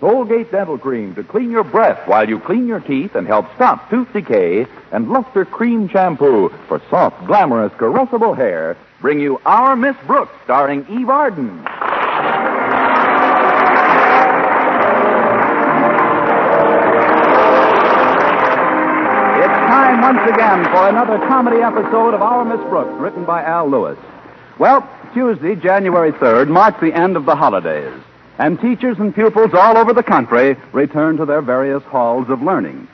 [0.00, 3.88] Colgate Dental Cream to clean your breath while you clean your teeth and help stop
[3.88, 9.96] tooth decay, and Lustre Creme Shampoo for soft, glamorous, caressable hair bring you Our Miss
[10.06, 11.60] Brooks, starring Eve Arden.
[19.38, 23.70] It's time once again for another comedy episode of Our Miss Brooks, written by Al
[23.70, 23.98] Lewis.
[24.58, 27.92] Well, Tuesday, January 3rd, marks the end of the holidays
[28.38, 32.88] and teachers and pupils all over the country return to their various halls of learning.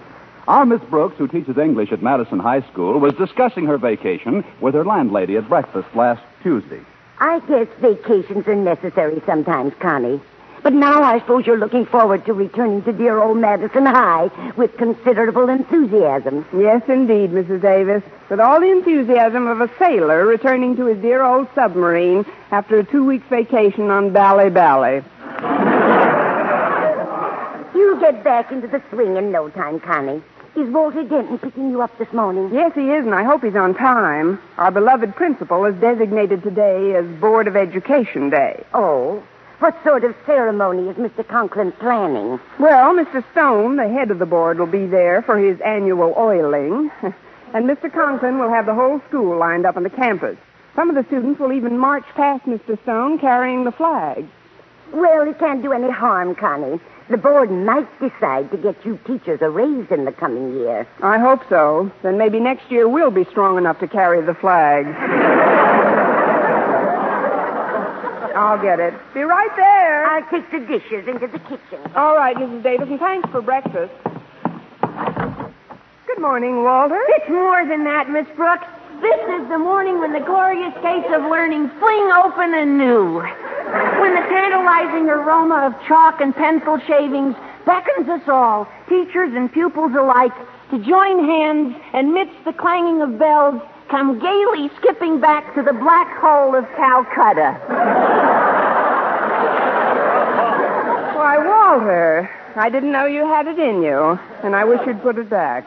[0.49, 4.75] Our Miss Brooks, who teaches English at Madison High School, was discussing her vacation with
[4.75, 6.81] her landlady at breakfast last Tuesday.
[7.21, 10.21] I guess vacations are necessary sometimes, Connie.
[10.63, 14.77] But now I suppose you're looking forward to returning to dear old Madison High with
[14.77, 16.47] considerable enthusiasm.
[16.57, 17.63] Yes, indeed, Mrs.
[17.63, 18.03] Davis.
[18.31, 22.85] With all the enthusiasm of a sailor returning to his dear old submarine after a
[22.85, 25.03] two weeks vacation on Bally Bally.
[27.75, 30.23] You'll get back into the swing in no time, Connie.
[30.55, 32.51] Is Walter Denton picking you up this morning?
[32.53, 34.39] Yes, he is, and I hope he's on time.
[34.59, 38.65] Our beloved principal has designated today as Board of Education Day.
[38.75, 39.23] Oh.
[39.61, 41.27] What sort of ceremony is Mr.
[41.27, 42.39] Conklin planning?
[42.59, 43.25] Well, Mr.
[43.33, 46.91] Stone, the head of the board, will be there for his annual oiling.
[47.55, 47.91] and Mr.
[47.91, 50.37] Conklin will have the whole school lined up on the campus.
[50.75, 52.83] Some of the students will even march past Mr.
[52.83, 54.27] Stone carrying the flag.
[54.93, 56.79] Well, it can't do any harm, Connie.
[57.11, 60.87] The board might decide to get you teachers a raise in the coming year.
[61.03, 61.91] I hope so.
[62.03, 64.87] Then maybe next year we'll be strong enough to carry the flag.
[68.35, 68.95] I'll get it.
[69.15, 70.07] Be right there.
[70.07, 71.93] I'll take the dishes into the kitchen.
[71.95, 72.63] All right, Mrs.
[72.63, 73.93] Davis, and thanks for breakfast.
[76.07, 77.01] Good morning, Walter.
[77.09, 78.67] It's more than that, Miss Brooks.
[79.01, 83.23] This is the morning when the glorious gates of learning fling open anew.
[83.73, 87.35] When the tantalizing aroma of chalk and pencil shavings
[87.65, 90.33] beckons us all, teachers and pupils alike,
[90.71, 95.73] to join hands and midst the clanging of bells, come gaily skipping back to the
[95.73, 97.59] black hole of Calcutta.
[101.17, 105.17] Why, Walter, I didn't know you had it in you, and I wish you'd put
[105.17, 105.67] it back.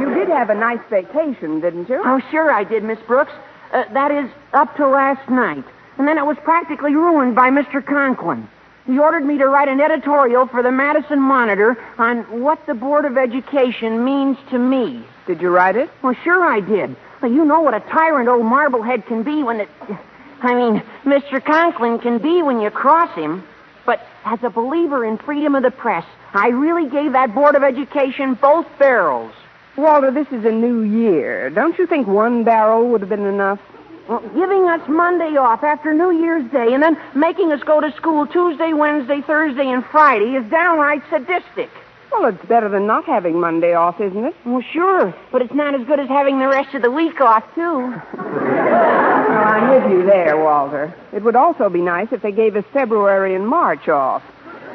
[0.00, 2.02] You did have a nice vacation, didn't you?
[2.04, 3.32] Oh, sure I did, Miss Brooks.
[3.72, 5.64] Uh, that is, up to last night.
[5.98, 7.84] And then it was practically ruined by Mr.
[7.84, 8.48] Conklin.
[8.86, 13.04] He ordered me to write an editorial for the Madison Monitor on what the Board
[13.04, 15.04] of Education means to me.
[15.26, 15.90] Did you write it?
[16.02, 16.96] Well, sure I did.
[17.20, 19.68] Well, you know what a tyrant old Marblehead can be when it.
[20.40, 21.44] I mean, Mr.
[21.44, 23.44] Conklin can be when you cross him.
[23.84, 27.62] But as a believer in freedom of the press, I really gave that Board of
[27.62, 29.32] Education both barrels.
[29.78, 31.50] Walter, this is a new year.
[31.50, 33.60] Don't you think one barrel would have been enough?
[34.08, 37.92] Well, giving us Monday off after New Year's Day and then making us go to
[37.92, 41.70] school Tuesday, Wednesday, Thursday, and Friday is downright sadistic.
[42.10, 44.34] Well, it's better than not having Monday off, isn't it?
[44.44, 47.44] Well, sure, but it's not as good as having the rest of the week off,
[47.54, 47.60] too.
[47.62, 50.92] well, I'm with you there, Walter.
[51.12, 54.24] It would also be nice if they gave us February and March off.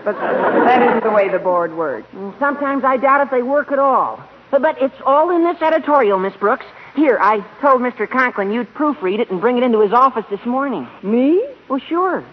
[0.06, 2.08] But that isn't the way the board works.
[2.40, 4.24] Sometimes I doubt if they work at all.
[4.62, 6.66] But, it's all in this editorial, Miss Brooks.
[6.96, 8.08] Here, I told Mr.
[8.08, 10.88] Conklin you'd proofread it and bring it into his office this morning.
[11.02, 11.44] Me?
[11.68, 12.24] Well, sure.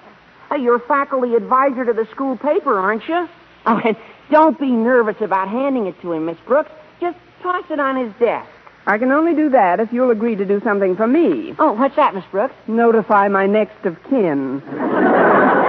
[0.51, 3.27] Uh, you're faculty advisor to the school paper, aren't you?
[3.65, 3.97] Oh, and
[4.31, 6.71] don't be nervous about handing it to him, Miss Brooks.
[7.01, 8.49] Just toss it on his desk.
[8.87, 11.55] I can only do that if you'll agree to do something for me.
[11.59, 12.55] Oh, what's that, Miss Brooks?
[12.67, 14.63] Notify my next of kin.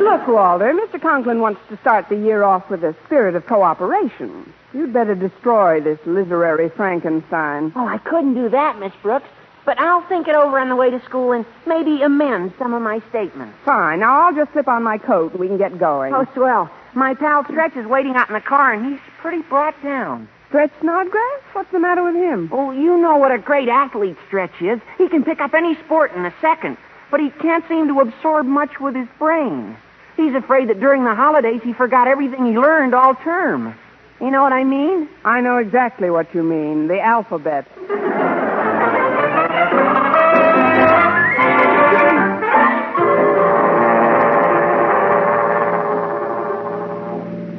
[0.00, 1.00] Look, Walter, Mr.
[1.00, 4.52] Conklin wants to start the year off with a spirit of cooperation.
[4.74, 7.72] You'd better destroy this literary Frankenstein.
[7.74, 9.28] Oh, I couldn't do that, Miss Brooks.
[9.64, 12.82] But I'll think it over on the way to school and maybe amend some of
[12.82, 13.56] my statements.
[13.64, 14.00] Fine.
[14.00, 16.14] Now I'll just slip on my coat and we can get going.
[16.14, 16.70] Oh, swell.
[16.94, 20.28] My pal Stretch is waiting out in the car and he's pretty brought down.
[20.48, 21.40] Stretch Snodgrass?
[21.52, 22.50] What's the matter with him?
[22.52, 24.78] Oh, you know what a great athlete Stretch is.
[24.98, 26.76] He can pick up any sport in a second,
[27.10, 29.76] but he can't seem to absorb much with his brain.
[30.16, 33.74] He's afraid that during the holidays he forgot everything he learned all term.
[34.20, 35.08] You know what I mean?
[35.24, 36.88] I know exactly what you mean.
[36.88, 37.66] The alphabet.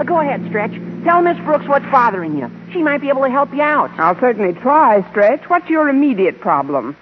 [0.08, 0.72] Go ahead, Stretch.
[1.04, 2.50] Tell Miss Brooks what's bothering you.
[2.72, 3.92] She might be able to help you out.
[4.00, 5.50] I'll certainly try, Stretch.
[5.50, 6.96] What's your immediate problem?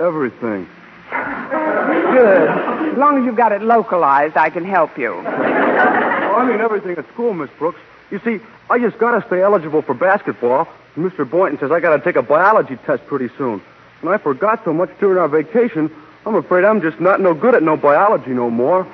[0.00, 0.66] Everything.
[1.10, 2.75] Good.
[2.96, 5.12] As long as you've got it localized, I can help you.
[6.36, 7.78] Oh, I mean everything at school, Miss Brooks.
[8.10, 10.68] You see, I just got to stay eligible for basketball.
[10.94, 11.28] Mr.
[11.28, 13.62] Boynton says I got to take a biology test pretty soon.
[14.02, 15.90] And I forgot so much during our vacation,
[16.26, 18.84] I'm afraid I'm just not no good at no biology no more.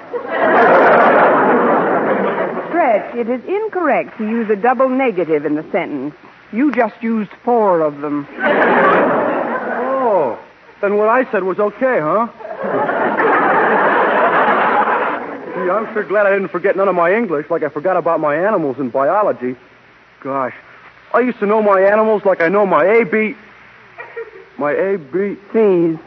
[2.69, 6.15] Stretch, it is incorrect to use a double negative in the sentence.
[6.53, 8.29] You just used four of them.
[9.91, 10.39] Oh,
[10.81, 12.29] then what I said was okay, huh?
[15.55, 18.21] Gee, I'm sure glad I didn't forget none of my English like I forgot about
[18.21, 19.57] my animals in biology.
[20.21, 20.55] Gosh,
[21.15, 23.35] I used to know my animals like I know my A, B.
[24.59, 25.37] My A, B.
[25.51, 25.99] Please.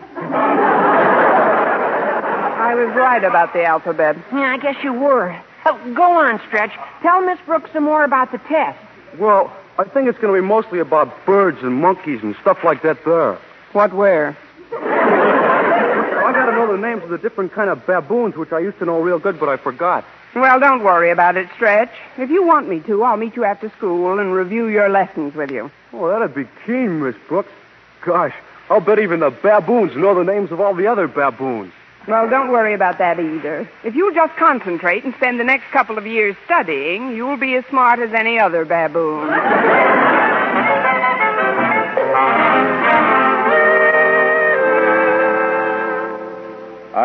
[2.58, 4.18] I was right about the alphabet.
[4.32, 5.40] Yeah, I guess you were.
[5.66, 6.72] Oh, go on, Stretch.
[7.02, 8.78] Tell Miss Brooks some more about the test.
[9.18, 12.82] Well, I think it's going to be mostly about birds and monkeys and stuff like
[12.84, 13.38] that there.
[13.74, 14.38] What, where?
[16.66, 18.80] I got to know the names of the different kind of baboons, which I used
[18.80, 20.04] to know real good, but I forgot.
[20.34, 21.92] Well, don't worry about it, Stretch.
[22.18, 25.52] If you want me to, I'll meet you after school and review your lessons with
[25.52, 25.72] you.
[25.94, 27.52] Oh, that'd be keen, Miss Brooks.
[28.02, 28.34] Gosh,
[28.70, 31.72] I'll bet even the baboons know the names of all the other baboons.
[32.08, 33.70] Well, don't worry about that either.
[33.84, 37.66] If you'll just concentrate and spend the next couple of years studying, you'll be as
[37.68, 39.30] smart as any other baboon.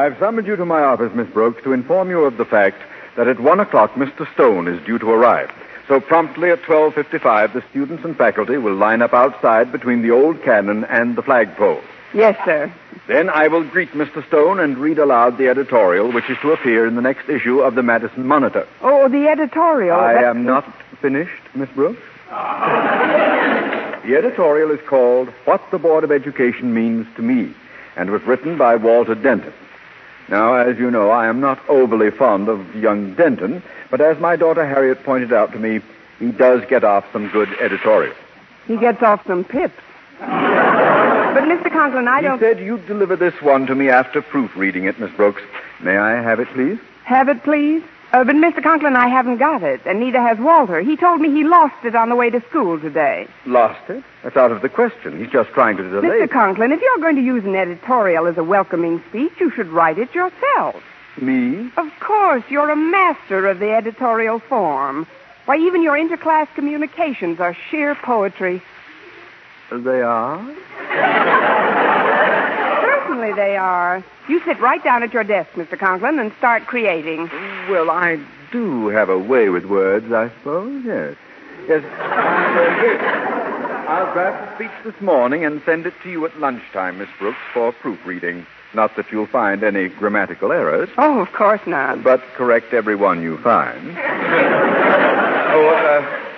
[0.01, 2.81] I've summoned you to my office, Miss Brooks, to inform you of the fact
[3.17, 4.27] that at one o'clock Mr.
[4.33, 5.51] Stone is due to arrive.
[5.89, 10.43] So promptly at 12.55, the students and faculty will line up outside between the old
[10.43, 11.83] cannon and the flagpole.
[12.15, 12.73] Yes, sir.
[13.09, 14.27] Then I will greet Mr.
[14.27, 17.75] Stone and read aloud the editorial which is to appear in the next issue of
[17.75, 18.67] the Madison Monitor.
[18.81, 20.01] Oh, the editorial.
[20.01, 20.65] I am not
[21.03, 22.01] finished, Miss Brooks.
[22.31, 27.55] the editorial is called What the Board of Education Means to Me
[27.97, 29.53] and was written by Walter Denton.
[30.31, 34.37] Now, as you know, I am not overly fond of young Denton, but as my
[34.37, 35.81] daughter Harriet pointed out to me,
[36.21, 38.17] he does get off some good editorials.
[38.69, 39.75] He gets off some pips.
[40.21, 41.73] but, Mr.
[41.73, 42.39] Conklin, I he don't.
[42.39, 45.43] said you'd deliver this one to me after proofreading it, Miss Brooks.
[45.81, 46.79] May I have it, please?
[47.05, 47.83] Have it, please?
[48.13, 48.61] Uh, but, Mr.
[48.61, 50.81] Conklin, I haven't got it, and neither has Walter.
[50.81, 53.29] He told me he lost it on the way to school today.
[53.47, 54.03] Lost it?
[54.25, 55.17] That's out of the question.
[55.19, 56.09] He's just trying to delay.
[56.09, 56.31] Mr.
[56.31, 59.99] Conklin, if you're going to use an editorial as a welcoming speech, you should write
[59.99, 60.83] it yourself.
[61.21, 61.71] Me?
[61.77, 65.07] Of course, you're a master of the editorial form.
[65.45, 68.61] Why, even your interclass communications are sheer poetry.
[69.71, 71.57] They are?
[73.21, 74.03] Certainly they are.
[74.31, 75.79] You sit right down at your desk, Mr.
[75.79, 77.29] Conklin, and start creating.
[77.69, 78.19] Well, I
[78.51, 81.17] do have a way with words, I suppose, yes.
[81.69, 81.85] Yes.
[83.91, 87.37] I'll draft a speech this morning and send it to you at lunchtime, Miss Brooks,
[87.53, 88.47] for proofreading.
[88.73, 92.03] Not that you'll find any grammatical errors, Oh, of course not.
[92.03, 93.99] but correct every one you find.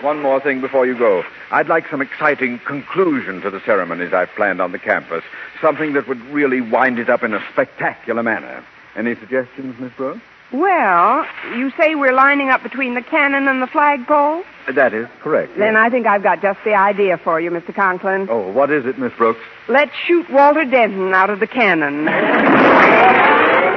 [0.03, 1.25] uh, one more thing before you go.
[1.51, 5.25] I'd like some exciting conclusion to the ceremonies I've planned on the campus.
[5.61, 8.65] Something that would really wind it up in a spectacular manner.
[8.97, 10.21] Any suggestions, Miss Brooks?
[10.53, 11.27] Well,
[11.57, 14.45] you say we're lining up between the cannon and the flagpole?
[14.71, 15.57] That is correct.
[15.57, 15.81] Then yes.
[15.81, 17.75] I think I've got just the idea for you, Mr.
[17.75, 18.29] Conklin.
[18.31, 19.41] Oh, what is it, Miss Brooks?
[19.69, 22.07] Let's shoot Walter Denton out of the cannon.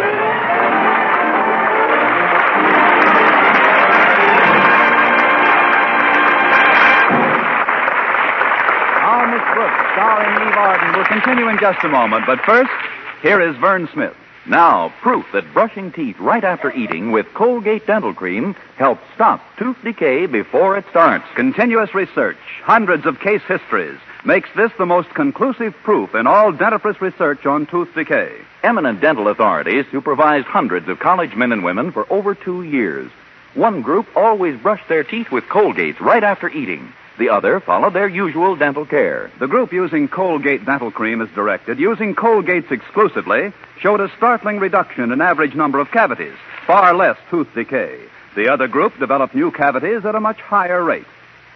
[9.55, 12.25] Brooks, starring Eve Arden, will continue in just a moment.
[12.27, 12.69] But first,
[13.21, 14.13] here is Vern Smith.
[14.45, 19.77] Now, proof that brushing teeth right after eating with Colgate Dental Cream helps stop tooth
[19.81, 21.23] decay before it starts.
[21.35, 26.99] Continuous research, hundreds of case histories, makes this the most conclusive proof in all dentifrice
[26.99, 28.35] research on tooth decay.
[28.61, 33.09] Eminent dental authorities supervised hundreds of college men and women for over two years.
[33.53, 36.91] One group always brushed their teeth with Colgates right after eating.
[37.17, 39.31] The other followed their usual dental care.
[39.39, 45.11] The group using Colgate dental cream as directed, using Colgates exclusively, showed a startling reduction
[45.13, 46.35] in average number of cavities,
[46.67, 47.99] far less tooth decay.
[48.35, 51.05] The other group developed new cavities at a much higher rate.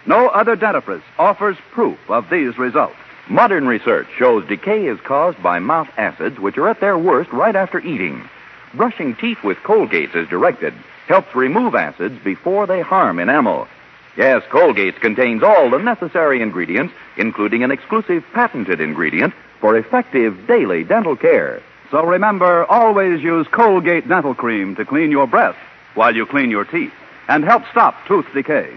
[0.06, 2.96] No other dentifrice offers proof of these results.
[3.28, 7.54] Modern research shows decay is caused by mouth acids, which are at their worst right
[7.54, 8.26] after eating.
[8.72, 10.72] Brushing teeth with Colgates as directed
[11.06, 13.68] helps remove acids before they harm enamel.
[14.20, 20.84] Yes, Colgate contains all the necessary ingredients, including an exclusive patented ingredient for effective daily
[20.84, 21.62] dental care.
[21.90, 25.56] So remember, always use Colgate Dental Cream to clean your breath
[25.94, 26.92] while you clean your teeth
[27.28, 28.76] and help stop tooth decay.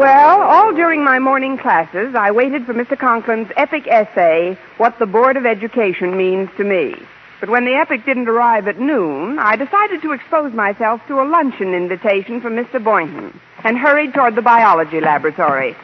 [0.00, 2.96] Well, all during my morning classes, I waited for Mr.
[2.96, 6.94] Conklin's epic essay, What the Board of Education Means to Me.
[7.42, 11.26] But when the epic didn't arrive at noon, I decided to expose myself to a
[11.26, 12.82] luncheon invitation from Mr.
[12.82, 15.74] Boynton and hurried toward the biology laboratory.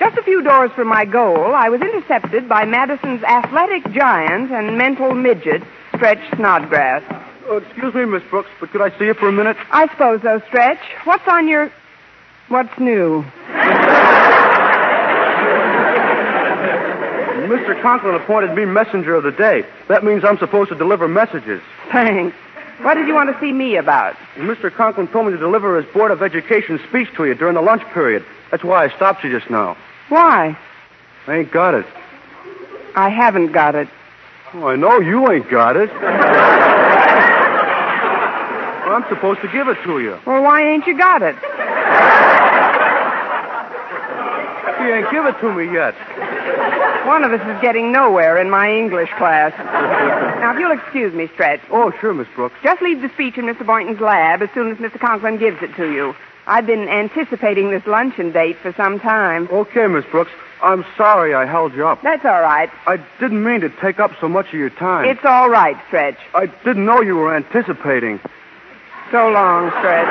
[0.00, 4.76] Just a few doors from my goal, I was intercepted by Madison's athletic giant and
[4.76, 5.62] mental midget,
[5.94, 7.04] Stretch Snodgrass.
[7.46, 9.56] Oh, excuse me, Miss Brooks, but could I see you for a minute?
[9.70, 10.82] I suppose so, Stretch.
[11.04, 11.70] What's on your.
[12.48, 13.24] What's new?
[17.46, 17.80] Mr.
[17.80, 19.64] Conklin appointed me messenger of the day.
[19.88, 21.62] That means I'm supposed to deliver messages.
[21.92, 22.36] Thanks.
[22.82, 24.14] What did you want to see me about?
[24.36, 24.70] Mr.
[24.72, 27.82] Conklin told me to deliver his Board of Education speech to you during the lunch
[27.94, 28.24] period.
[28.50, 29.76] That's why I stopped you just now.
[30.08, 30.56] Why?
[31.26, 31.86] I ain't got it.
[32.94, 33.88] I haven't got it.
[34.54, 35.90] Oh, I know you ain't got it.
[35.92, 36.02] well,
[38.94, 40.18] I'm supposed to give it to you.
[40.26, 41.36] Well, why ain't you got it?
[44.86, 45.94] You ain't give it to me yet.
[47.06, 49.52] One of us is getting nowhere in my English class.
[50.40, 51.60] now, if you'll excuse me, Stretch.
[51.70, 52.56] Oh, sure, Miss Brooks.
[52.64, 53.64] Just leave the speech in Mr.
[53.64, 54.98] Boynton's lab as soon as Mr.
[54.98, 56.16] Conklin gives it to you.
[56.48, 59.48] I've been anticipating this luncheon date for some time.
[59.52, 60.32] Okay, Miss Brooks.
[60.60, 62.02] I'm sorry I held you up.
[62.02, 62.70] That's all right.
[62.88, 65.04] I didn't mean to take up so much of your time.
[65.04, 66.18] It's all right, Stretch.
[66.34, 68.18] I didn't know you were anticipating.
[69.12, 70.08] So long, Stretch.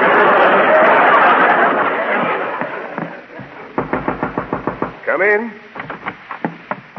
[5.05, 5.64] Come in.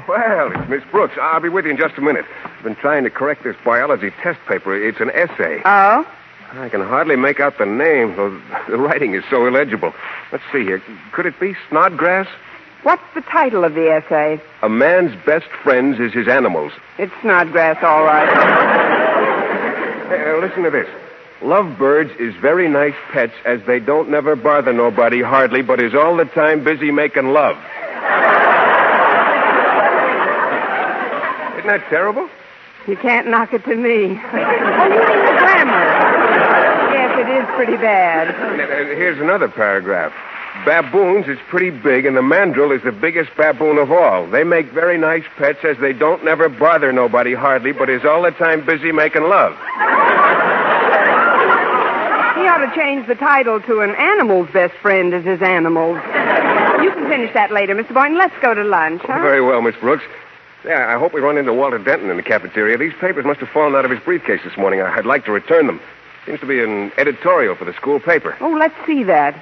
[0.08, 1.14] Well, it's Miss Brooks.
[1.20, 2.24] I'll be with you in just a minute.
[2.44, 4.74] I've been trying to correct this biology test paper.
[4.76, 5.62] It's an essay.
[5.64, 6.06] Oh?
[6.52, 9.92] I can hardly make out the name, though the writing is so illegible.
[10.30, 10.80] Let's see here.
[11.12, 12.28] Could it be Snodgrass?
[12.84, 14.40] What's the title of the essay?
[14.62, 16.72] A man's best friends is his animals.
[16.98, 18.28] It's Snodgrass, all right.
[20.08, 20.86] Hey, uh, listen to this.
[21.42, 26.16] Lovebirds is very nice pets as they don't never bother nobody hardly, but is all
[26.16, 27.56] the time busy making love.
[31.66, 32.28] Isn't that terrible?
[32.86, 33.90] You can't knock it to me.
[33.90, 35.82] oh, you mean the grammar?
[36.94, 38.30] Yes, it is pretty bad.
[38.30, 40.12] Uh, Here's another paragraph.
[40.64, 44.28] Baboons is pretty big, and the mandrill is the biggest baboon of all.
[44.30, 48.22] They make very nice pets as they don't never bother nobody hardly, but is all
[48.22, 49.54] the time busy making love.
[52.38, 55.96] He ought to change the title to An Animal's Best Friend is His Animals.
[55.96, 57.92] You can finish that later, Mr.
[57.92, 58.18] Boynton.
[58.18, 59.18] Let's go to lunch, huh?
[59.20, 60.04] Very well, Miss Brooks.
[60.64, 62.76] Yeah, I hope we run into Walter Denton in the cafeteria.
[62.76, 64.80] These papers must have fallen out of his briefcase this morning.
[64.80, 65.80] I'd like to return them.
[66.24, 68.36] Seems to be an editorial for the school paper.
[68.40, 69.34] Oh, let's see that.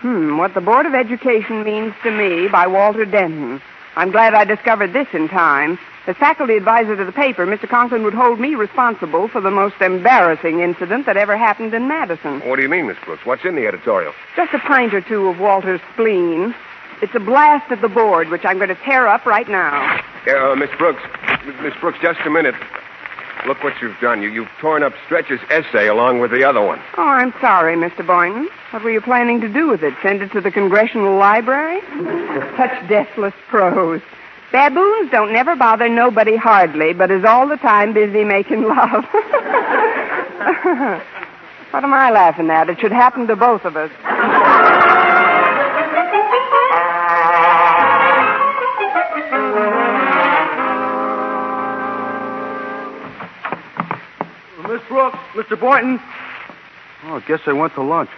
[0.00, 3.60] Hmm, What the Board of Education Means to Me by Walter Denton.
[3.96, 5.78] I'm glad I discovered this in time.
[6.06, 7.68] As faculty advisor to the paper, Mr.
[7.68, 12.40] Conklin would hold me responsible for the most embarrassing incident that ever happened in Madison.
[12.48, 13.26] What do you mean, Miss Brooks?
[13.26, 14.12] What's in the editorial?
[14.36, 16.54] Just a pint or two of Walter's spleen.
[17.02, 20.00] It's a blast at the board, which I'm going to tear up right now.
[20.26, 21.02] Uh, Miss Brooks.
[21.62, 22.54] Miss Brooks, just a minute.
[23.46, 24.20] Look what you've done.
[24.22, 26.78] You, you've torn up Stretch's essay along with the other one.
[26.98, 28.06] Oh, I'm sorry, Mr.
[28.06, 28.50] Boynton.
[28.70, 29.94] What were you planning to do with it?
[30.02, 31.80] Send it to the Congressional Library?
[32.58, 34.02] Such deathless prose.
[34.52, 39.04] Baboons don't never bother nobody hardly, but is all the time busy making love.
[41.70, 42.68] what am I laughing at?
[42.68, 43.90] It should happen to both of us.
[54.70, 55.58] Miss Brooks, Mr.
[55.58, 56.00] Boynton.
[57.04, 58.10] Oh, I guess they went to lunch.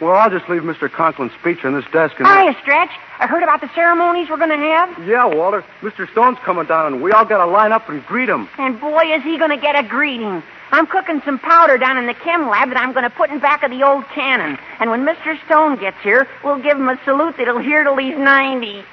[0.00, 0.90] Well, I'll just leave Mr.
[0.90, 2.26] Conklin's speech on this desk and.
[2.26, 2.90] Hiya, Stretch.
[3.20, 5.06] I heard about the ceremonies we're going to have.
[5.06, 5.64] Yeah, Walter.
[5.82, 6.10] Mr.
[6.10, 8.48] Stone's coming down, and we all got to line up and greet him.
[8.58, 10.42] And boy, is he going to get a greeting.
[10.72, 13.38] I'm cooking some powder down in the chem lab that I'm going to put in
[13.38, 14.58] back of the old cannon.
[14.80, 15.38] And when Mr.
[15.46, 18.84] Stone gets here, we'll give him a salute that'll hear till he's 90.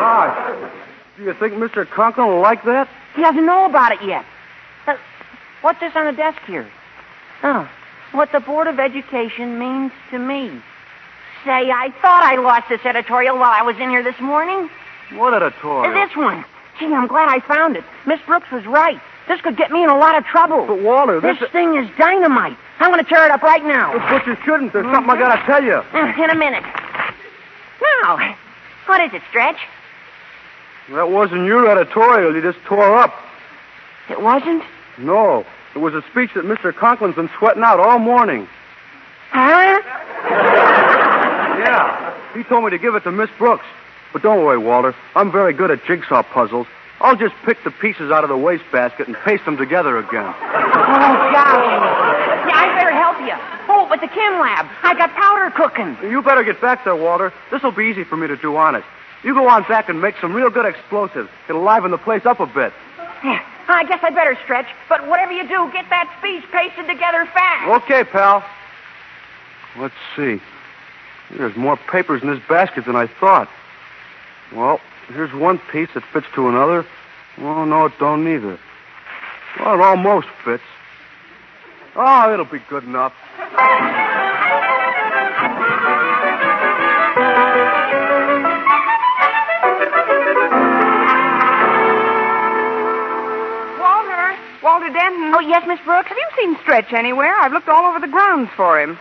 [0.00, 0.49] Gosh.
[1.20, 1.86] Do you think Mr.
[1.86, 2.88] Conklin will like that?
[3.14, 4.24] He doesn't know about it yet.
[4.86, 4.96] Uh,
[5.60, 6.66] what's this on the desk here?
[7.42, 7.70] Oh,
[8.12, 10.48] what the Board of Education means to me.
[11.44, 14.70] Say, I thought I lost this editorial while I was in here this morning.
[15.12, 15.92] What editorial?
[15.92, 16.42] This one.
[16.78, 17.84] Gee, I'm glad I found it.
[18.06, 18.98] Miss Brooks was right.
[19.28, 20.66] This could get me in a lot of trouble.
[20.66, 21.38] But, Walter, this.
[21.38, 22.56] This thing is dynamite.
[22.78, 23.92] I'm going to tear it up right now.
[24.08, 24.72] But you shouldn't.
[24.72, 25.84] There's something I got to tell you.
[25.92, 26.64] Uh, in a minute.
[28.02, 28.36] Now,
[28.86, 29.58] what is it, Stretch?
[30.92, 33.14] That wasn't your editorial you just tore up.
[34.08, 34.64] It wasn't?
[34.98, 35.44] No.
[35.74, 36.72] It was a speech that Mr.
[36.72, 38.48] Conklin's been sweating out all morning.
[39.30, 39.80] Huh?
[41.62, 42.34] Yeah.
[42.34, 43.64] He told me to give it to Miss Brooks.
[44.12, 44.96] But don't worry, Walter.
[45.14, 46.66] I'm very good at jigsaw puzzles.
[47.00, 50.26] I'll just pick the pieces out of the wastebasket and paste them together again.
[50.26, 52.50] Oh, gosh.
[52.50, 53.34] Yeah, I'd better help you.
[53.68, 54.66] Oh, but the chem lab.
[54.82, 55.96] I got powder cooking.
[56.10, 57.32] You better get back there, Walter.
[57.52, 58.86] This'll be easy for me to do honest.
[59.22, 61.28] You go on back and make some real good explosives.
[61.48, 62.72] It'll liven the place up a bit.
[63.22, 64.66] Yeah, I guess I'd better stretch.
[64.88, 67.82] But whatever you do, get that speech pasted together fast.
[67.84, 68.42] Okay, pal.
[69.78, 70.40] Let's see.
[71.36, 73.48] There's more papers in this basket than I thought.
[74.52, 76.86] Well, here's one piece that fits to another.
[77.38, 78.58] Oh, no, it don't either.
[79.58, 80.62] Well, it almost fits.
[81.94, 83.12] Oh, it'll be good enough.
[95.34, 96.08] Oh, yes, Miss Brooks?
[96.08, 97.34] Have you seen Stretch anywhere?
[97.36, 98.98] I've looked all over the grounds for him.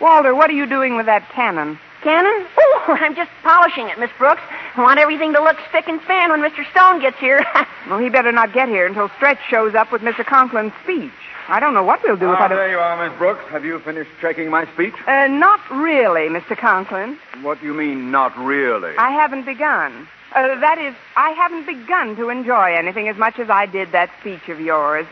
[0.00, 1.78] Walter, what are you doing with that cannon?
[2.02, 2.46] Cannon?
[2.58, 4.42] Oh, I'm just polishing it, Miss Brooks.
[4.76, 6.68] I want everything to look spick and span when Mr.
[6.70, 7.44] Stone gets here.
[7.86, 10.24] Well, he better not get here until Stretch shows up with Mr.
[10.24, 11.12] Conklin's speech.
[11.48, 12.56] I don't know what we'll do if I Ah, don't.
[12.56, 13.44] there you are, Miss Brooks.
[13.50, 14.94] Have you finished checking my speech?
[15.06, 16.56] Uh, not really, Mr.
[16.56, 17.18] Conklin.
[17.42, 18.96] What do you mean, not really?
[18.96, 20.08] I haven't begun.
[20.34, 24.08] Uh, that is, I haven't begun to enjoy anything as much as I did that
[24.20, 25.06] speech of yours.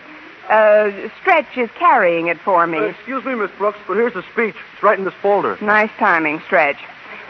[0.50, 2.78] Uh, Stretch is carrying it for me.
[2.78, 4.54] Uh, excuse me, Miss Brooks, but here's the speech.
[4.74, 5.56] It's right in this folder.
[5.62, 6.76] Nice timing, Stretch.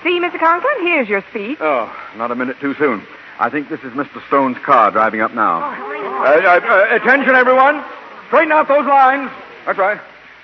[0.03, 0.39] See, Mr.
[0.39, 1.59] Conklin, here's your speech.
[1.61, 3.03] Oh, not a minute too soon.
[3.39, 4.25] I think this is Mr.
[4.27, 5.61] Stone's car driving up now.
[5.63, 6.61] Uh, uh,
[6.93, 7.85] uh, attention, everyone.
[8.29, 9.31] Straighten out those lines.
[9.67, 10.01] That's right.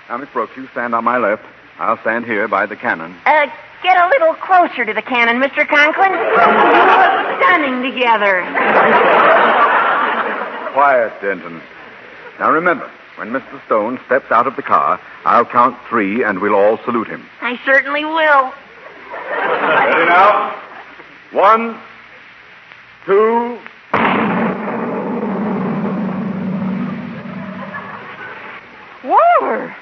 [0.07, 1.43] Now, Miss Brooks, you stand on my left.
[1.79, 3.15] I'll stand here by the cannon.
[3.25, 3.47] uh,
[3.83, 5.67] get a little closer to the cannon, Mr.
[5.67, 6.11] Conklin.
[6.11, 8.43] You look stunning together.
[10.73, 11.61] Quiet, Denton.
[12.39, 13.63] Now, remember, when Mr.
[13.65, 17.25] Stone steps out of the car, I'll count three and we'll all salute him.
[17.41, 18.53] I certainly will.
[19.11, 20.55] Ready now?
[21.31, 21.77] One,
[23.05, 23.59] two.
[29.03, 29.75] Walter!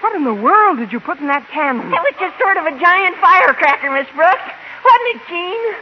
[0.00, 1.86] What in the world did you put in that cannon?
[1.86, 4.44] It was just sort of a giant firecracker, Miss Brooks.
[4.84, 5.74] Wasn't it, Gene?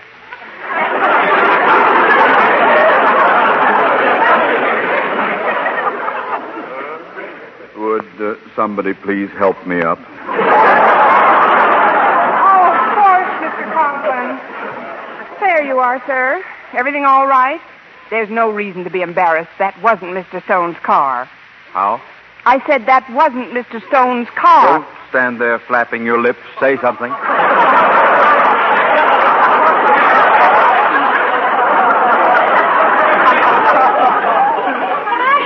[8.23, 9.99] Would uh, somebody please help me up?
[9.99, 10.05] Oh,
[12.71, 13.67] of course, Mr.
[13.75, 14.39] Conklin.
[15.41, 16.45] There you are, sir.
[16.73, 17.61] Everything all right?
[18.11, 19.51] There's no reason to be embarrassed.
[19.59, 20.41] That wasn't Mr.
[20.45, 21.29] Stone's car.
[21.73, 22.01] How?
[22.45, 23.85] I said that wasn't Mr.
[23.89, 24.79] Stone's car.
[24.79, 26.39] Don't stand there flapping your lips.
[26.61, 27.11] Say something.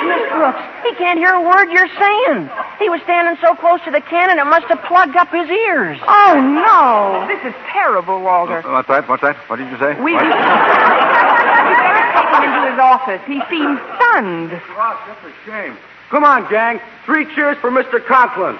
[0.04, 2.50] Miss Brooks, he can't hear a word you're saying.
[2.78, 5.98] He was standing so close to the cannon, it must have plugged up his ears.
[6.06, 7.24] Oh, no.
[7.26, 8.60] This is terrible, Walter.
[8.64, 9.08] Oh, what's that?
[9.08, 9.34] What's that?
[9.48, 9.94] What did you say?
[10.00, 10.24] We, What?
[10.24, 13.22] we better take him into his office.
[13.26, 14.52] He seems stunned.
[14.76, 15.78] Wow, that's a shame.
[16.10, 16.78] Come on, gang.
[17.06, 18.04] Three cheers for Mr.
[18.04, 18.58] Conklin.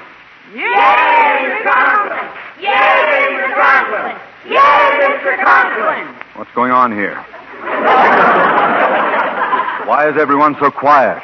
[0.55, 1.63] Yay, Mr.
[1.67, 2.29] Conklin!
[2.61, 3.53] Yay, Mr.
[3.55, 4.17] Conklin!
[4.49, 5.37] Yay, Mr.
[5.45, 6.07] Conklin!
[6.37, 7.17] What's going on here?
[9.87, 11.21] Why is everyone so quiet?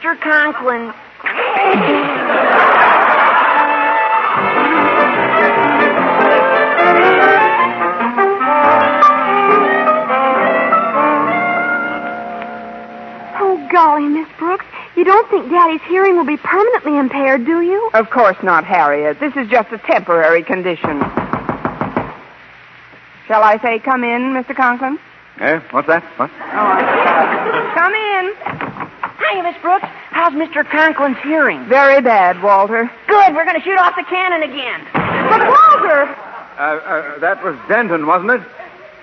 [0.00, 0.20] Poor Mr.
[0.20, 0.92] Conklin.
[13.40, 14.64] Oh, golly, Miss Brooks.
[14.96, 17.90] You don't think Daddy's hearing will be permanently impaired, do you?
[17.94, 19.20] Of course not, Harriet.
[19.20, 21.00] This is just a temporary condition.
[23.26, 24.56] Shall I say come in, Mr.
[24.56, 24.98] Conklin?
[25.40, 25.60] Eh?
[25.70, 26.02] What's that?
[26.18, 26.30] What?
[27.74, 28.77] Come in.
[29.28, 29.84] Hi, Miss Brooks.
[30.08, 30.64] How's Mr.
[30.64, 31.68] Conklin's hearing?
[31.68, 32.90] Very bad, Walter.
[33.06, 34.80] Good, we're going to shoot off the cannon again.
[34.96, 36.08] But Walter!
[36.56, 38.40] Uh, uh, that was Denton, wasn't it?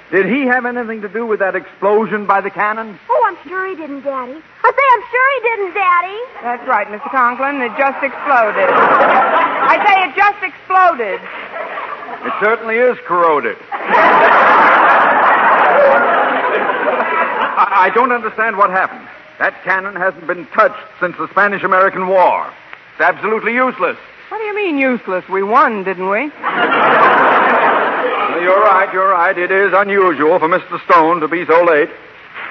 [0.09, 2.97] Did he have anything to do with that explosion by the cannon?
[3.07, 4.33] Oh, I'm sure he didn't, Daddy.
[4.33, 6.17] I say I'm sure he didn't, Daddy.
[6.41, 7.05] That's right, Mr.
[7.13, 7.61] Conklin.
[7.61, 8.65] It just exploded.
[8.65, 11.21] I say it just exploded.
[12.25, 13.57] It certainly is corroded.
[17.61, 19.05] I, I don't understand what happened.
[19.39, 22.47] That cannon hasn't been touched since the Spanish American War.
[22.93, 23.97] It's absolutely useless.
[24.29, 25.27] What do you mean useless?
[25.29, 26.29] We won, didn't we?
[26.29, 26.31] Well,
[28.41, 29.37] You're right, you're right.
[29.37, 30.81] It is unusual for Mr.
[30.85, 31.89] Stone to be so late.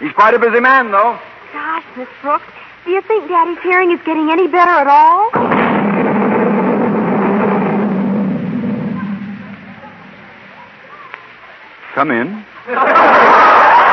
[0.01, 1.19] He's quite a busy man, though.
[1.53, 2.45] Gosh, Miss Brooks,
[2.85, 5.31] do you think Daddy's hearing is getting any better at all?
[11.95, 12.45] Come in.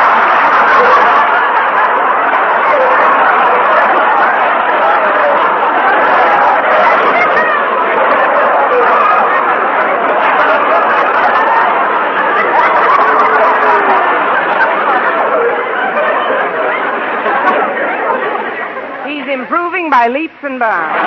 [19.07, 20.97] He's improving by leaps and bounds.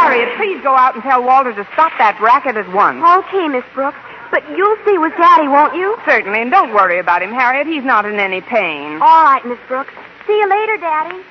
[0.00, 2.98] Harriet, please go out and tell Walter to stop that racket at once.
[3.04, 3.98] Okay, Miss Brooks,
[4.32, 5.96] but you'll see with Daddy, won't you?
[6.04, 7.66] Certainly, and don't worry about him, Harriet.
[7.66, 8.98] He's not in any pain.
[9.00, 9.92] All right, Miss Brooks.
[10.26, 11.22] See you later, Daddy.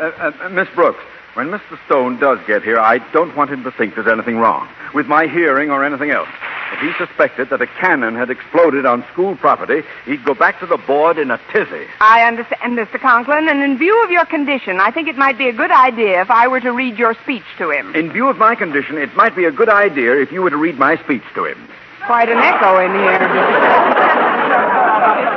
[0.00, 0.98] Uh, uh, Miss Brooks,
[1.34, 1.78] When Mr.
[1.86, 5.26] Stone does get here, I don't want him to think there's anything wrong with my
[5.26, 6.28] hearing or anything else.
[6.74, 10.66] If he suspected that a cannon had exploded on school property, he'd go back to
[10.66, 11.86] the board in a tizzy.
[12.00, 12.98] I understand, Mr.
[12.98, 16.20] Conklin, and in view of your condition, I think it might be a good idea
[16.20, 17.94] if I were to read your speech to him.
[17.94, 20.56] In view of my condition, it might be a good idea if you were to
[20.56, 21.68] read my speech to him.
[22.06, 24.10] Quite an echo in here.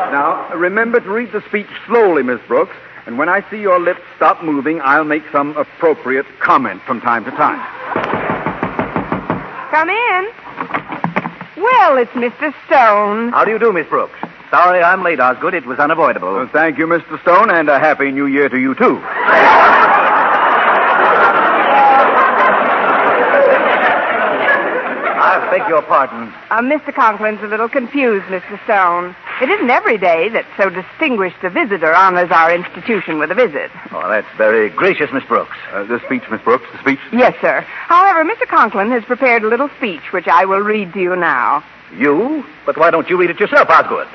[0.08, 4.02] Now, remember to read the speech slowly, Miss Brooks, and when I see your lips
[4.16, 7.60] stop moving, I'll make some appropriate comment from time to time.
[9.70, 10.47] Come in.
[11.58, 12.54] Well, it's Mr.
[12.68, 13.30] Stone.
[13.32, 14.20] How do you do, Miss Brooks?
[14.52, 15.54] Sorry I'm late, Osgood.
[15.56, 16.34] It was unavoidable.
[16.34, 17.20] Well, thank you, Mr.
[17.22, 19.02] Stone, and a happy new year to you, too.
[25.20, 26.34] I beg your pardon.
[26.50, 26.94] Uh, Mr.
[26.94, 28.64] Conklin's a little confused, Mr.
[28.64, 29.16] Stone.
[29.40, 33.70] It isn't every day that so distinguished a visitor honors our institution with a visit.
[33.92, 35.56] Oh, that's very gracious, Miss Brooks.
[35.72, 37.00] Uh, the speech, Miss Brooks, the speech.
[37.14, 37.62] Yes, sir.
[37.62, 38.48] However, Mr.
[38.48, 41.64] Conklin has prepared a little speech which I will read to you now.
[41.96, 42.44] You?
[42.66, 44.08] But why don't you read it yourself, Osgood?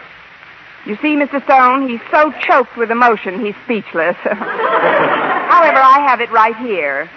[0.87, 1.43] You see, Mr.
[1.45, 4.17] Stone, he's so choked with emotion he's speechless.
[4.23, 7.09] However, I have it right here.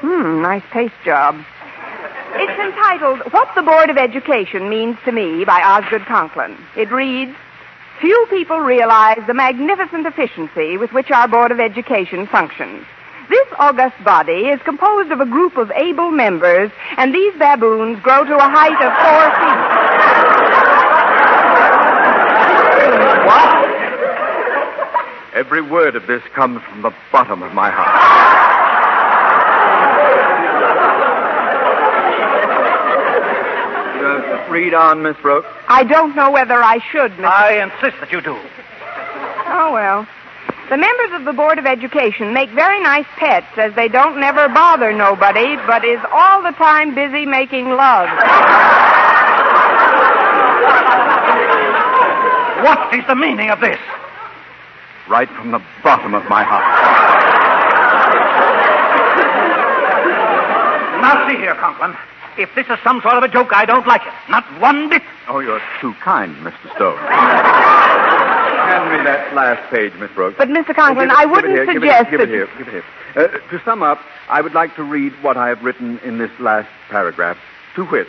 [0.00, 1.44] Hmm, nice paste job.
[2.34, 6.56] It's entitled What the Board of Education Means to Me by Osgood Conklin.
[6.76, 7.36] It reads
[8.00, 12.86] Few people realize the magnificent efficiency with which our Board of Education functions.
[13.28, 18.24] This august body is composed of a group of able members, and these baboons grow
[18.24, 19.82] to a height of four feet.
[23.26, 23.62] What?
[25.34, 28.32] Every word of this comes from the bottom of my heart.
[34.02, 35.48] Uh, read on, Miss Brooks.
[35.66, 37.24] I don't know whether I should, Mr.
[37.24, 38.36] I insist that you do.
[39.48, 40.06] Oh, well.
[40.68, 44.48] The members of the Board of Education make very nice pets as they don't never
[44.48, 48.08] bother nobody, but is all the time busy making love.
[52.62, 53.80] What is the meaning of this?
[55.08, 56.64] Right from the bottom of my heart.
[61.02, 61.96] Now, see here, Conklin.
[62.38, 64.12] If this is some sort of a joke, I don't like it.
[64.30, 65.02] Not one bit.
[65.28, 66.74] Oh, you're too kind, Mr.
[66.76, 66.96] Stone.
[68.62, 70.36] Hand me that last page, Miss Brooks.
[70.38, 70.74] But, Mr.
[70.74, 72.48] Conklin, Give it- I give it wouldn't here, give it- suggest give it, here.
[72.58, 72.84] Give it here.
[73.14, 76.30] Uh, to sum up, I would like to read what I have written in this
[76.40, 77.36] last paragraph.
[77.76, 78.06] To wit,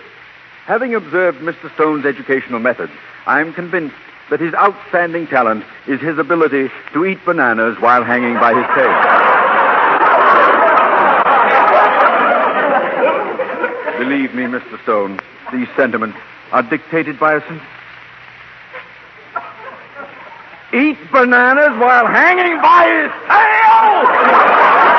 [0.65, 1.73] having observed Mr.
[1.73, 2.91] Stone's educational methods,
[3.25, 3.95] I am convinced
[4.29, 9.22] that his outstanding talent is his ability to eat bananas while hanging by his tail.
[14.33, 14.81] Believe me, Mr.
[14.81, 15.19] Stone,
[15.51, 16.17] these sentiments
[16.51, 17.61] are dictated by a sin-
[20.73, 24.93] Eat bananas while hanging by his tail!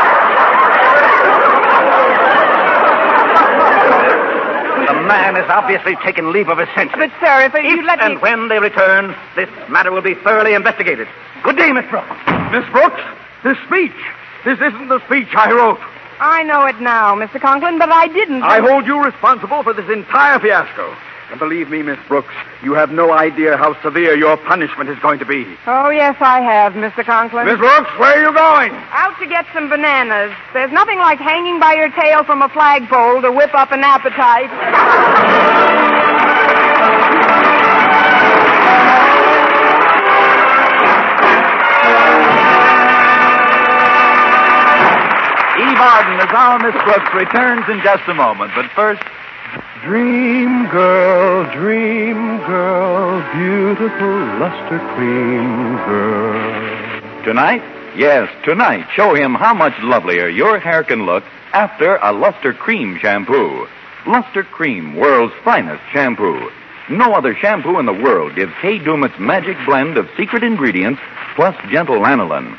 [4.86, 6.94] The man has obviously taken leave of his senses.
[6.98, 8.20] But, sir, if you If let and me...
[8.20, 11.08] when they return, this matter will be thoroughly investigated.
[11.42, 12.10] Good day, Miss Brooks.
[12.52, 13.00] Miss Brooks,
[13.42, 13.96] this speech.
[14.44, 15.80] This isn't the speech I wrote.
[16.20, 17.40] I know it now, Mr.
[17.40, 18.42] Conklin, but I didn't.
[18.42, 20.96] I hold you responsible for this entire fiasco.
[21.30, 25.18] And believe me, Miss Brooks, you have no idea how severe your punishment is going
[25.18, 25.44] to be.
[25.66, 27.04] Oh, yes, I have, Mr.
[27.04, 27.46] Conklin.
[27.46, 28.72] Miss Brooks, where are you going?
[28.92, 30.36] Out to get some bananas.
[30.52, 35.80] There's nothing like hanging by your tail from a flagpole to whip up an appetite.
[45.84, 48.52] Eve Arden as our Miss Brooks returns in just a moment.
[48.54, 49.02] But first,
[49.82, 57.22] Dream girl, dream girl, beautiful lustre creme girl.
[57.22, 57.62] tonight,
[57.94, 62.98] yes, tonight, show him how much lovelier your hair can look after a Lustre Creme
[62.98, 63.68] shampoo.
[64.06, 66.50] Lustre Creme, world's finest shampoo.
[66.88, 71.02] No other shampoo in the world gives Kay Daumit's magic blend of secret ingredients
[71.36, 72.58] plus gentle lanolin.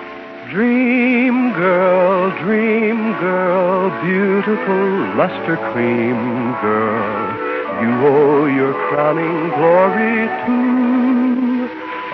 [0.49, 7.51] Dream girl, dream girl, beautiful lustre creme girl.
[7.81, 10.81] You owe your crowning glory to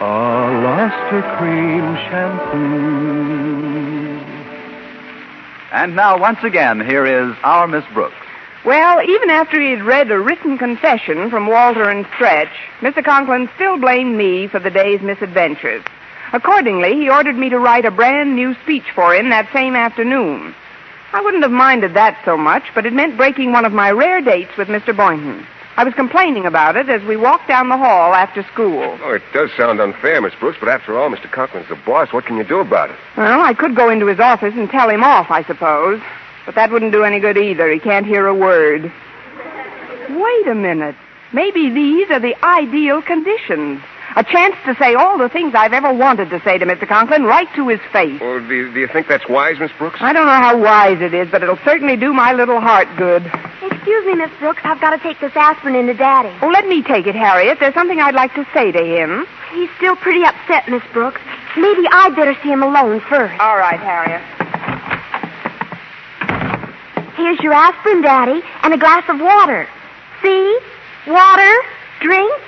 [0.02, 3.38] a lustre creme shampoo.
[5.72, 8.14] And now, once again, here is our Miss Brooks.
[8.66, 13.04] Well, even after he had read a written confession from Walter and Stretch, Mr.
[13.04, 15.84] Conklin still blamed me for the day's misadventures.
[16.34, 20.54] Accordingly, he ordered me to write a brand new speech for him that same afternoon.
[21.14, 24.22] I wouldn't have minded that so much, but it meant breaking one of my rare
[24.22, 24.96] dates with Mr.
[24.96, 25.46] Boynton.
[25.78, 28.98] I was complaining about it as we walked down the hall after school.
[29.02, 31.32] Oh, it does sound unfair, Miss Brooks, but after all, Mr.
[31.32, 32.12] Conklin's the boss.
[32.12, 32.98] What can you do about it?
[33.16, 36.02] Well, I could go into his office and tell him off, I suppose.
[36.48, 37.72] But that wouldn't do any good either.
[37.72, 38.92] He can't hear a word.
[40.10, 40.96] Wait a minute.
[41.32, 43.82] Maybe these are the ideal conditions.
[44.18, 46.88] A chance to say all the things I've ever wanted to say to Mr.
[46.88, 48.20] Conklin right to his face.
[48.20, 50.00] Well, do you, do you think that's wise, Miss Brooks?
[50.02, 53.24] I don't know how wise it is, but it'll certainly do my little heart good.
[53.62, 54.62] Excuse me, Miss Brooks.
[54.64, 56.36] I've got to take this aspirin into Daddy.
[56.42, 57.60] Oh, let me take it, Harriet.
[57.60, 59.28] There's something I'd like to say to him.
[59.54, 61.22] He's still pretty upset, Miss Brooks.
[61.56, 63.40] Maybe I'd better see him alone first.
[63.40, 64.26] All right, Harriet.
[67.16, 69.68] Here's your aspirin, Daddy, and a glass of water.
[70.24, 70.60] See?
[71.06, 71.54] Water.
[72.02, 72.47] Drink.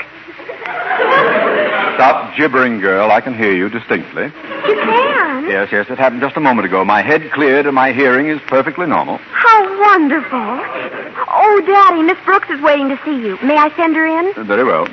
[2.00, 3.12] Stop gibbering, girl.
[3.12, 4.24] I can hear you distinctly.
[4.24, 5.44] You can?
[5.50, 6.86] Yes, yes, it happened just a moment ago.
[6.86, 9.18] My head cleared and my hearing is perfectly normal.
[9.18, 10.40] How wonderful.
[10.40, 13.38] Oh, Daddy, Miss Brooks is waiting to see you.
[13.44, 14.32] May I send her in?
[14.34, 14.86] Uh, very well.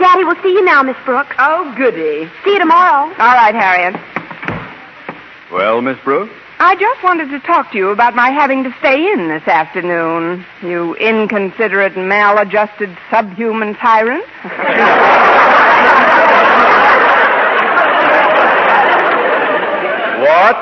[0.00, 1.36] Daddy we'll see you now, Miss Brooks.
[1.38, 2.26] Oh, goody.
[2.42, 3.12] See you tomorrow.
[3.12, 4.00] All right, Harriet.
[5.52, 6.32] Well, Miss Brooks?
[6.58, 10.46] I just wanted to talk to you about my having to stay in this afternoon.
[10.62, 14.24] You inconsiderate, maladjusted, subhuman tyrant.
[20.24, 20.56] What?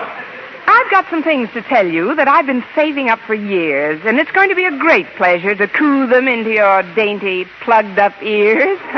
[0.67, 4.19] I've got some things to tell you that I've been saving up for years, and
[4.19, 8.15] it's going to be a great pleasure to coo them into your dainty, plugged up
[8.23, 8.79] ears.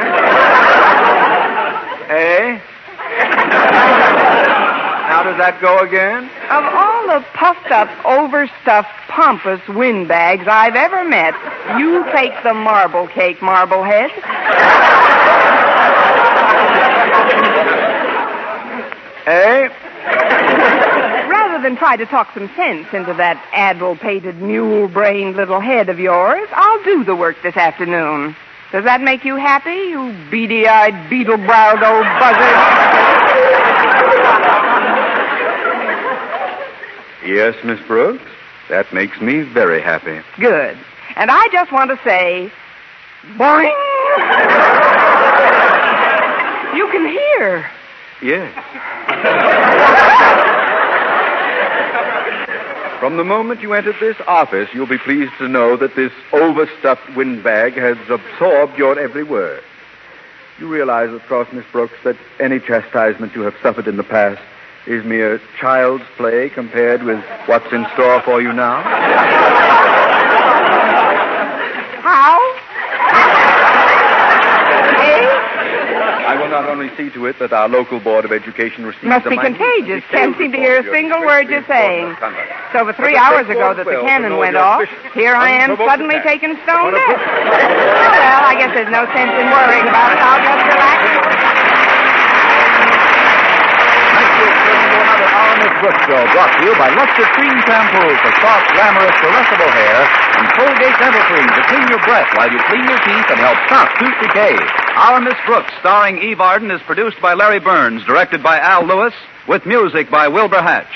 [2.04, 2.60] Eh?
[5.08, 6.24] How does that go again?
[6.52, 11.32] Of all the puffed up, overstuffed, pompous windbags I've ever met,
[11.78, 14.10] you take the marble cake, Marblehead.
[19.26, 19.68] Eh?
[21.26, 26.46] Rather than try to talk some sense into that addle-pated, mule-brained little head of yours,
[26.52, 28.36] I'll do the work this afternoon.
[28.70, 32.54] Does that make you happy, you beady-eyed, beetle-browed old buzzard?
[37.26, 38.22] Yes, Miss Brooks.
[38.68, 40.20] That makes me very happy.
[40.38, 40.76] Good.
[41.16, 42.52] And I just want to say,
[43.38, 43.72] boing!
[46.76, 47.70] you can hear.
[48.20, 48.52] Yes.
[53.00, 57.14] From the moment you entered this office, you'll be pleased to know that this overstuffed
[57.14, 59.62] windbag has absorbed your every word.
[60.58, 64.40] You realize, of course, Miss Brooks, that any chastisement you have suffered in the past
[64.86, 68.80] is mere child's play compared with what's in store for you now.
[72.02, 72.38] How?
[76.26, 79.26] I will not only see to it that our local Board of Education receives Must
[79.28, 80.04] be contagious.
[80.10, 82.14] Can't seem to hear a single word you're saying.
[82.14, 84.86] It's over three hours ago that the cannon went off.
[85.14, 87.10] Here I am suddenly taken stone dead.
[87.10, 90.22] Oh, well, I guess there's no sense in worrying about it.
[90.22, 91.02] I'll just relax.
[94.14, 97.60] Next week, listen to another Our Miss Brooks show brought to you by Lustre Creme
[97.68, 100.00] Shampoo for soft, glamorous, caressable hair
[100.40, 103.58] and Colgate Dental Cream to clean your breath while you clean your teeth and help
[103.66, 104.56] stop tooth decay.
[104.96, 109.12] Our Miss Brooks, starring Eve Arden, is produced by Larry Berns, directed by Al Lewis,
[109.46, 110.88] with music by Wilbur Hatch.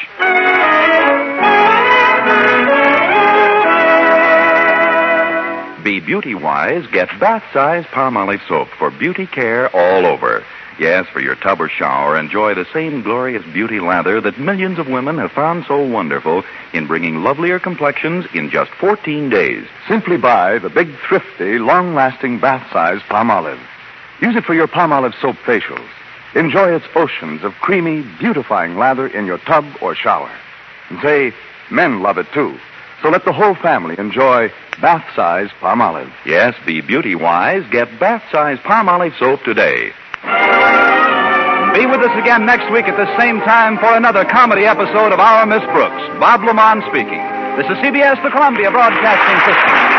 [5.85, 10.47] Be beauty wise, get bath size Palmolive soap for beauty care all over.
[10.79, 14.87] Yes, for your tub or shower, enjoy the same glorious beauty lather that millions of
[14.87, 19.67] women have found so wonderful in bringing lovelier complexions in just 14 days.
[19.89, 23.61] Simply buy the big, thrifty, long lasting bath size Palmolive.
[24.21, 25.89] Use it for your Palmolive soap facials.
[26.37, 30.31] Enjoy its oceans of creamy, beautifying lather in your tub or shower.
[30.91, 31.33] And say,
[31.73, 32.57] men love it too.
[33.03, 36.13] So let the whole family enjoy bath size Palmolive.
[36.25, 37.65] Yes, be beauty wise.
[37.69, 39.93] Get bath size Palmolive soap today.
[40.23, 45.21] Be with us again next week at the same time for another comedy episode of
[45.21, 46.03] Our Miss Brooks.
[46.19, 47.23] Bob LeMond speaking.
[47.57, 49.98] This is CBS, the Columbia Broadcasting System.